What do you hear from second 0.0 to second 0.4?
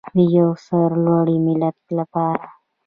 د